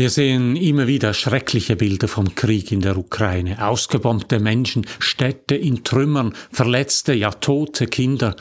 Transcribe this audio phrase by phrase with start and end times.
[0.00, 3.62] Wir sehen immer wieder schreckliche Bilder vom Krieg in der Ukraine.
[3.68, 8.34] Ausgebombte Menschen, Städte in Trümmern, Verletzte, ja tote Kinder.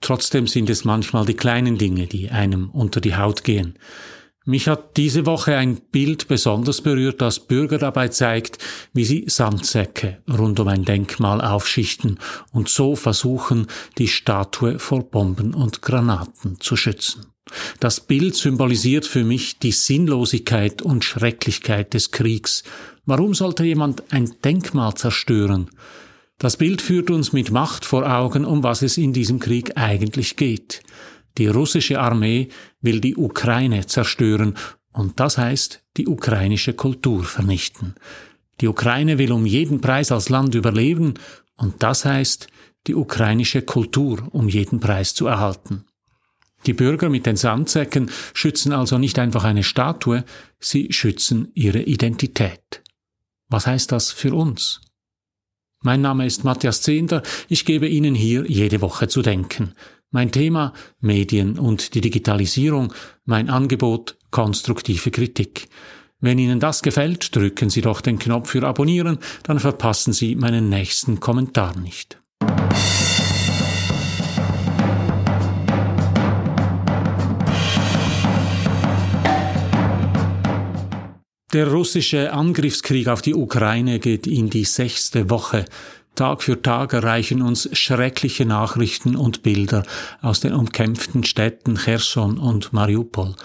[0.00, 3.78] Trotzdem sind es manchmal die kleinen Dinge, die einem unter die Haut gehen.
[4.44, 8.58] Mich hat diese Woche ein Bild besonders berührt, das Bürger dabei zeigt,
[8.92, 12.18] wie sie Sandsäcke rund um ein Denkmal aufschichten
[12.50, 13.68] und so versuchen,
[13.98, 17.33] die Statue vor Bomben und Granaten zu schützen.
[17.80, 22.64] Das Bild symbolisiert für mich die Sinnlosigkeit und Schrecklichkeit des Kriegs.
[23.04, 25.68] Warum sollte jemand ein Denkmal zerstören?
[26.38, 30.36] Das Bild führt uns mit Macht vor Augen, um was es in diesem Krieg eigentlich
[30.36, 30.82] geht.
[31.38, 32.48] Die russische Armee
[32.80, 34.54] will die Ukraine zerstören
[34.92, 37.94] und das heißt die ukrainische Kultur vernichten.
[38.60, 41.14] Die Ukraine will um jeden Preis als Land überleben
[41.56, 42.46] und das heißt
[42.86, 45.84] die ukrainische Kultur um jeden Preis zu erhalten.
[46.66, 50.24] Die Bürger mit den Sandsäcken schützen also nicht einfach eine Statue,
[50.58, 52.82] sie schützen ihre Identität.
[53.48, 54.80] Was heißt das für uns?
[55.82, 59.74] Mein Name ist Matthias Zehnder, ich gebe Ihnen hier jede Woche zu denken.
[60.10, 62.94] Mein Thema Medien und die Digitalisierung,
[63.26, 65.68] mein Angebot konstruktive Kritik.
[66.20, 70.70] Wenn Ihnen das gefällt, drücken Sie doch den Knopf für Abonnieren, dann verpassen Sie meinen
[70.70, 72.23] nächsten Kommentar nicht.
[81.54, 85.66] Der russische Angriffskrieg auf die Ukraine geht in die sechste Woche.
[86.16, 89.84] Tag für Tag erreichen uns schreckliche Nachrichten und Bilder
[90.20, 93.36] aus den umkämpften Städten Cherson und Mariupol,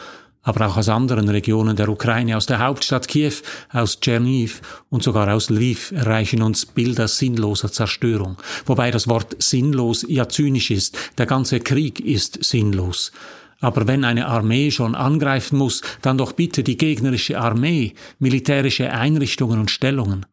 [0.42, 3.34] aber auch aus anderen Regionen der Ukraine, aus der Hauptstadt Kiew,
[3.72, 10.04] aus Tscherniv und sogar aus Lviv erreichen uns Bilder sinnloser Zerstörung, wobei das Wort sinnlos
[10.10, 13.12] ja zynisch ist, der ganze Krieg ist sinnlos.
[13.60, 19.60] Aber wenn eine Armee schon angreifen muss, dann doch bitte die gegnerische Armee, militärische Einrichtungen
[19.60, 20.26] und Stellungen.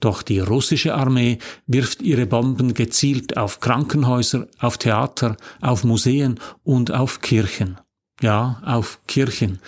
[0.00, 6.92] Doch die russische Armee wirft ihre Bomben gezielt auf Krankenhäuser, auf Theater, auf Museen und
[6.92, 7.78] auf Kirchen.
[8.20, 9.60] Ja, auf Kirchen.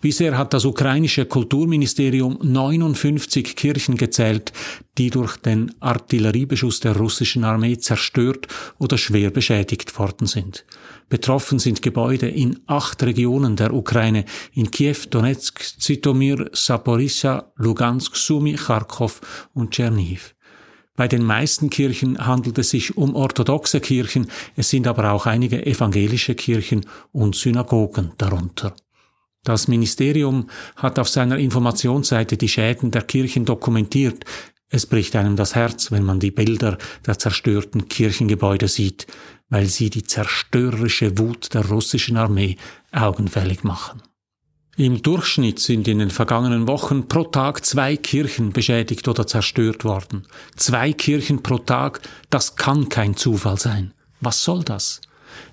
[0.00, 4.50] Bisher hat das ukrainische Kulturministerium 59 Kirchen gezählt,
[4.96, 10.64] die durch den Artilleriebeschuss der russischen Armee zerstört oder schwer beschädigt worden sind.
[11.10, 14.24] Betroffen sind Gebäude in acht Regionen der Ukraine,
[14.54, 19.20] in Kiew, Donetsk, Zitomir, Saporizhia, Lugansk, Sumy, Kharkov
[19.52, 20.34] und Tscherniv.
[20.96, 25.66] Bei den meisten Kirchen handelt es sich um orthodoxe Kirchen, es sind aber auch einige
[25.66, 28.74] evangelische Kirchen und Synagogen darunter.
[29.44, 34.24] Das Ministerium hat auf seiner Informationsseite die Schäden der Kirchen dokumentiert.
[34.68, 39.06] Es bricht einem das Herz, wenn man die Bilder der zerstörten Kirchengebäude sieht,
[39.48, 42.56] weil sie die zerstörerische Wut der russischen Armee
[42.92, 44.02] augenfällig machen.
[44.76, 50.26] Im Durchschnitt sind in den vergangenen Wochen pro Tag zwei Kirchen beschädigt oder zerstört worden.
[50.56, 52.00] Zwei Kirchen pro Tag,
[52.30, 53.92] das kann kein Zufall sein.
[54.20, 55.00] Was soll das?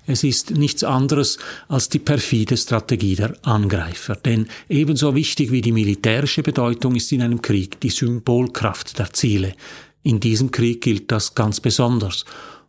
[0.06, 4.16] Es ist nichts anderes als die perfide Strategie der Angreifer.
[4.16, 9.54] Denn ebenso wichtig wie die militärische Bedeutung ist in einem Krieg die Symbolkraft der Ziele.
[10.02, 12.24] In diesem Krieg gilt das ganz besonders.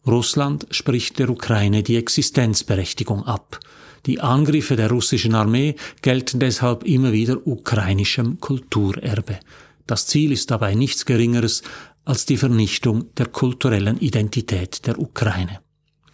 [0.06, 3.60] Russland spricht der Ukraine die Existenzberechtigung ab.
[4.06, 9.40] Die Angriffe der russischen Armee gelten deshalb immer wieder ukrainischem Kulturerbe.
[9.88, 11.64] Das Ziel ist dabei nichts Geringeres
[12.06, 15.60] als die Vernichtung der kulturellen Identität der Ukraine.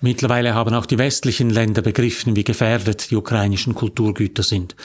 [0.05, 4.75] Mittlerweile haben auch die westlichen Länder begriffen, wie gefährdet die ukrainischen Kulturgüter sind.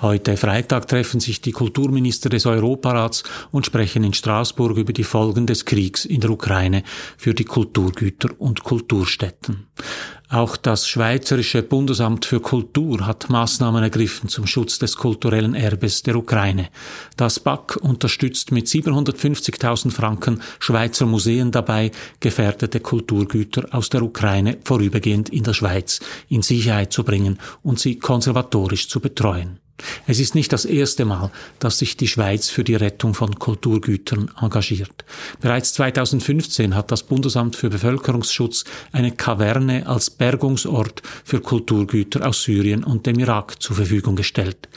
[0.00, 5.46] Heute Freitag treffen sich die Kulturminister des Europarats und sprechen in Straßburg über die Folgen
[5.46, 6.82] des Kriegs in der Ukraine
[7.18, 9.66] für die Kulturgüter und Kulturstätten.
[10.32, 16.14] Auch das Schweizerische Bundesamt für Kultur hat Maßnahmen ergriffen zum Schutz des kulturellen Erbes der
[16.14, 16.68] Ukraine.
[17.16, 21.90] Das BAK unterstützt mit 750.000 Franken Schweizer Museen dabei,
[22.20, 25.98] gefährdete Kulturgüter aus der Ukraine vorübergehend in der Schweiz
[26.28, 29.58] in Sicherheit zu bringen und sie konservatorisch zu betreuen.
[30.06, 34.30] Es ist nicht das erste Mal, dass sich die Schweiz für die Rettung von Kulturgütern
[34.40, 35.04] engagiert.
[35.40, 42.84] Bereits 2015 hat das Bundesamt für Bevölkerungsschutz eine Kaverne als Bergungsort für Kulturgüter aus Syrien
[42.84, 44.68] und dem Irak zur Verfügung gestellt.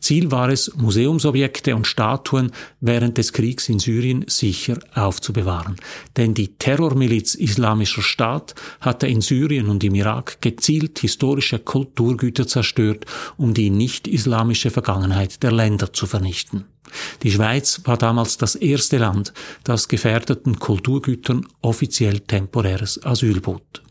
[0.00, 2.50] Ziel war es, Museumsobjekte und Statuen
[2.80, 5.76] während des Kriegs in Syrien sicher aufzubewahren.
[6.16, 13.06] Denn die Terrormiliz Islamischer Staat hatte in Syrien und im Irak gezielt historische Kulturgüter zerstört,
[13.36, 16.64] um die nicht-islamischen islamische Vergangenheit der Länder zu vernichten.
[17.22, 19.32] Die Schweiz war damals das erste Land,
[19.64, 23.82] das gefährdeten Kulturgütern offiziell temporäres Asyl bot.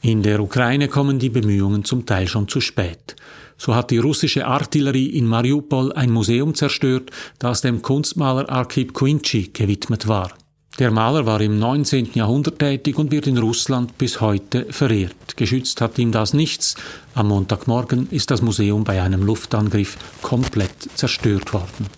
[0.00, 3.16] In der Ukraine kommen die Bemühungen zum Teil schon zu spät.
[3.58, 9.50] So hat die russische Artillerie in Mariupol ein Museum zerstört, das dem Kunstmaler Arkip Quinci
[9.52, 10.32] gewidmet war.
[10.78, 12.10] Der Maler war im 19.
[12.14, 15.36] Jahrhundert tätig und wird in Russland bis heute verehrt.
[15.36, 16.76] Geschützt hat ihm das nichts.
[17.14, 21.88] Am Montagmorgen ist das Museum bei einem Luftangriff komplett zerstört worden.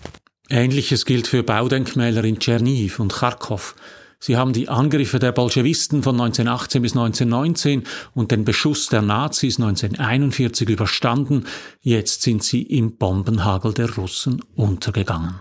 [0.49, 3.75] Ähnliches gilt für Baudenkmäler in Tscherniv und Kharkov.
[4.19, 7.83] Sie haben die Angriffe der Bolschewisten von 1918 bis 1919
[8.15, 11.45] und den Beschuss der Nazis 1941 überstanden.
[11.81, 15.39] Jetzt sind sie im Bombenhagel der Russen untergegangen.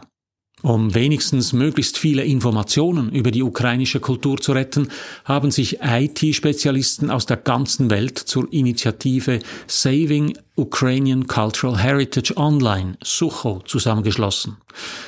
[0.62, 4.88] Um wenigstens möglichst viele Informationen über die ukrainische Kultur zu retten,
[5.24, 13.62] haben sich IT-Spezialisten aus der ganzen Welt zur Initiative Saving Ukrainian Cultural Heritage Online, Sucho,
[13.64, 14.58] zusammengeschlossen.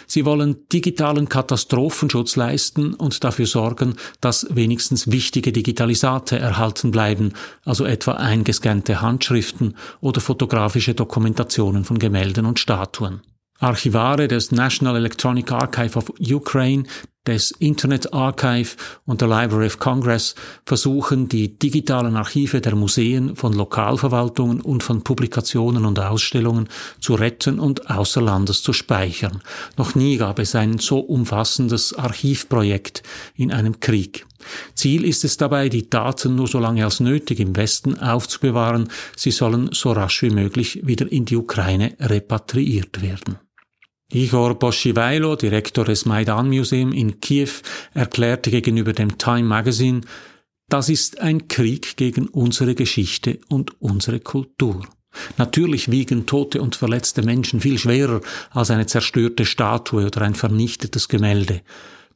[0.07, 7.35] Sie wollen digitalen Katastrophenschutz leisten und dafür sorgen, dass wenigstens wichtige Digitalisate erhalten bleiben,
[7.67, 13.21] also etwa eingescannte Handschriften oder fotografische Dokumentationen von Gemälden und Statuen.
[13.63, 16.83] Archivare des National Electronic Archive of Ukraine,
[17.27, 18.75] des Internet Archive
[19.07, 20.35] und der Library of Congress
[20.67, 26.69] versuchen, die digitalen Archive der Museen von Lokalverwaltungen und von Publikationen und Ausstellungen
[27.01, 29.41] zu retten und außer Landes zu speichern.
[29.77, 33.05] Noch nie gab es ein so umfassendes Archivprojekt
[33.37, 34.27] in einem Krieg.
[34.75, 38.89] Ziel ist es dabei, die Daten nur so lange als nötig im Westen aufzubewahren.
[39.15, 43.39] Sie sollen so rasch wie möglich wieder in die Ukraine repatriiert werden.
[44.15, 47.49] Igor Boschivailo, Direktor des Maidan Museum in Kiew,
[47.95, 50.03] erklärte gegenüber dem Time Magazine,
[50.69, 54.87] das ist ein Krieg gegen unsere Geschichte und unsere Kultur.
[55.39, 58.21] Natürlich wiegen tote und verletzte Menschen viel schwerer
[58.51, 61.63] als eine zerstörte Statue oder ein vernichtetes Gemälde.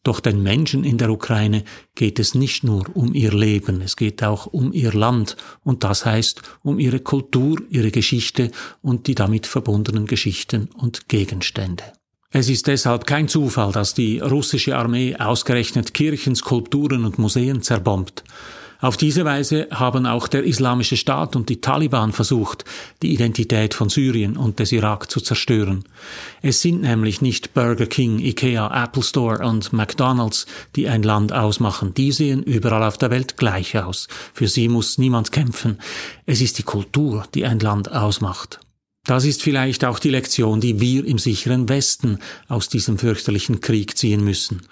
[0.07, 1.65] Doch den Menschen in der Ukraine
[1.97, 6.07] geht es nicht nur um ihr Leben, es geht auch um ihr Land und das
[6.07, 11.83] heißt um ihre Kultur, ihre Geschichte und die damit verbundenen Geschichten und Gegenstände.
[12.31, 18.23] Es ist deshalb kein Zufall, dass die russische Armee ausgerechnet Kirchen, Skulpturen und Museen zerbombt.
[18.81, 22.65] Auf diese Weise haben auch der Islamische Staat und die Taliban versucht,
[23.03, 25.85] die Identität von Syrien und des Irak zu zerstören.
[26.43, 30.47] Es sind nämlich nicht Burger King, Ikea, Apple Store und McDonald's,
[30.77, 31.95] die ein Land ausmachen.
[31.95, 34.09] Die sehen überall auf der Welt gleich aus.
[34.35, 35.79] Für sie muss niemand kämpfen.
[36.27, 38.61] Es ist die Kultur, die ein Land ausmacht.
[39.07, 42.19] Das ist vielleicht auch die Lektion, die wir im sicheren Westen
[42.49, 44.63] aus diesem fürchterlichen Krieg ziehen müssen.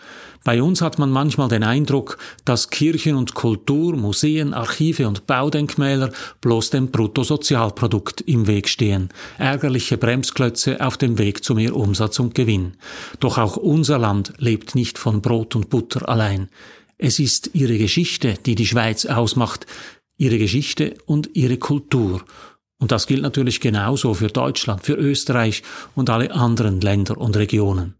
[0.43, 6.13] Bei uns hat man manchmal den Eindruck, dass Kirchen und Kultur, Museen, Archive und Baudenkmäler
[6.43, 9.09] bloß dem Bruttosozialprodukt im Weg stehen,
[9.39, 12.75] ärgerliche Bremsklötze auf dem Weg zu mehr Umsatz und Gewinn.
[13.21, 16.51] Doch auch unser Land lebt nicht von Brot und Butter allein.
[16.99, 19.67] Es ist ihre Geschichte, die die Schweiz ausmacht,
[20.19, 22.23] ihre Geschichte und ihre Kultur.
[22.85, 25.63] Und das gilt natürlich genauso für Deutschland, für Österreich
[25.95, 27.95] und alle anderen Länder und Regionen.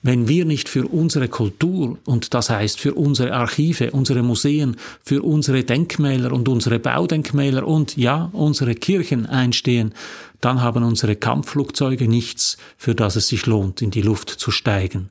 [0.00, 5.20] Wenn wir nicht für unsere Kultur, und das heißt für unsere Archive, unsere Museen, für
[5.20, 9.92] unsere Denkmäler und unsere Baudenkmäler und ja, unsere Kirchen einstehen,
[10.40, 15.10] dann haben unsere Kampfflugzeuge nichts, für das es sich lohnt, in die Luft zu steigen.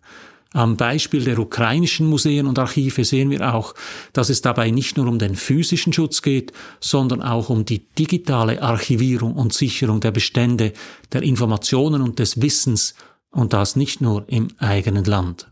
[0.53, 3.73] Am Beispiel der ukrainischen Museen und Archive sehen wir auch,
[4.13, 8.61] dass es dabei nicht nur um den physischen Schutz geht, sondern auch um die digitale
[8.61, 10.73] Archivierung und Sicherung der Bestände,
[11.11, 12.93] der Informationen und des Wissens,
[13.31, 15.47] und das nicht nur im eigenen Land.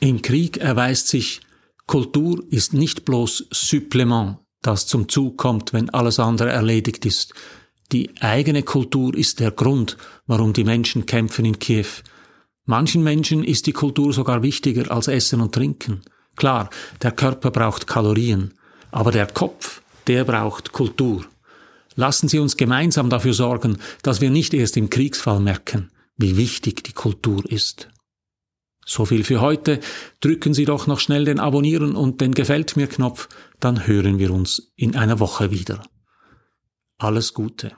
[0.00, 1.40] Im Krieg erweist sich,
[1.86, 7.34] Kultur ist nicht bloß Supplement, das zum Zug kommt, wenn alles andere erledigt ist.
[7.92, 9.96] Die eigene Kultur ist der Grund,
[10.26, 11.86] warum die Menschen kämpfen in Kiew,
[12.70, 16.02] Manchen Menschen ist die Kultur sogar wichtiger als Essen und Trinken.
[16.36, 16.68] Klar,
[17.00, 18.52] der Körper braucht Kalorien,
[18.90, 21.24] aber der Kopf, der braucht Kultur.
[21.94, 26.84] Lassen Sie uns gemeinsam dafür sorgen, dass wir nicht erst im Kriegsfall merken, wie wichtig
[26.84, 27.88] die Kultur ist.
[28.84, 29.80] So viel für heute.
[30.20, 34.30] Drücken Sie doch noch schnell den Abonnieren und den Gefällt mir Knopf, dann hören wir
[34.30, 35.82] uns in einer Woche wieder.
[36.98, 37.72] Alles Gute.